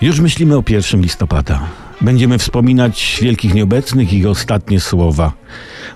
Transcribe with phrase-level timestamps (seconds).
[0.00, 1.83] Już myślimy o 1 listopada.
[2.04, 5.32] Będziemy wspominać wielkich nieobecnych i ich ostatnie słowa.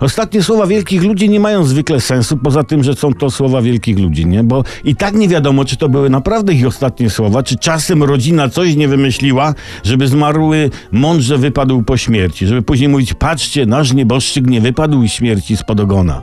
[0.00, 3.98] Ostatnie słowa wielkich ludzi nie mają zwykle sensu, poza tym, że są to słowa wielkich
[3.98, 4.44] ludzi, nie?
[4.44, 8.48] Bo i tak nie wiadomo, czy to były naprawdę ich ostatnie słowa, czy czasem rodzina
[8.48, 9.54] coś nie wymyśliła,
[9.84, 15.56] żeby zmarły mądrze wypadł po śmierci, żeby później mówić, patrzcie, nasz nieboszczyk nie wypadł śmierci
[15.56, 16.22] spod ogona.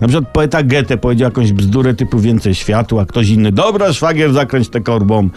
[0.00, 4.68] Na przykład poeta Goethe powiedział jakąś bzdurę typu więcej światła, ktoś inny, dobra, szwagier, zakręć
[4.68, 5.28] tę korbą.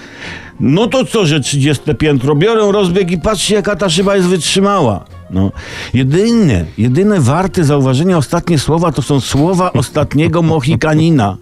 [0.60, 5.06] No to co, że 30 piętro, biorę rozbieg i patrzcie, jaka ta szyba jest wytrzymała.
[5.30, 5.52] No.
[5.94, 11.38] Jedyne, jedyne warte zauważenia ostatnie słowa to są słowa ostatniego Mohikanina.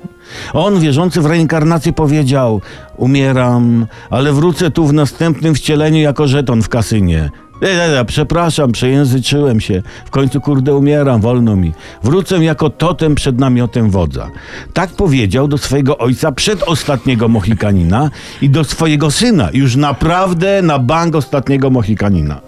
[0.54, 2.62] On, wierzący w reinkarnację, powiedział:
[2.98, 7.30] Umieram, ale wrócę tu w następnym wcieleniu jako żeton w kasynie.
[7.62, 9.84] E, e, e, przepraszam, przejęzyczyłem się.
[10.06, 11.74] W końcu, kurde, umieram, wolno mi.
[12.04, 14.30] Wrócę jako totem przed namiotem wodza.
[14.74, 18.10] Tak powiedział do swojego ojca przed ostatniego Mohikanina
[18.42, 22.42] i do swojego syna, już naprawdę na bank ostatniego Mohikanina.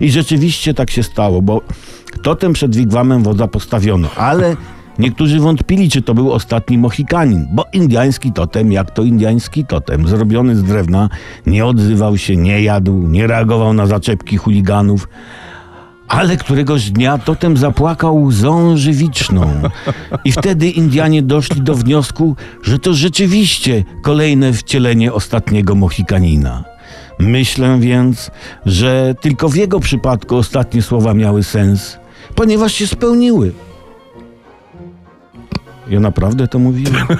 [0.00, 1.60] I rzeczywiście tak się stało, bo
[2.22, 4.56] totem przed wigwamem wodza postawiono, ale
[4.98, 10.56] Niektórzy wątpili, czy to był ostatni Mohikanin, bo indiański totem, jak to indiański totem, zrobiony
[10.56, 11.08] z drewna,
[11.46, 15.08] nie odzywał się, nie jadł, nie reagował na zaczepki chuliganów.
[16.08, 19.46] Ale któregoś dnia totem zapłakał łzą żywiczną.
[20.24, 26.64] I wtedy Indianie doszli do wniosku, że to rzeczywiście kolejne wcielenie ostatniego Mohikanina.
[27.18, 28.30] Myślę więc,
[28.66, 31.98] że tylko w jego przypadku ostatnie słowa miały sens,
[32.34, 33.52] ponieważ się spełniły.
[35.88, 37.06] Ja naprawdę to mówiłem.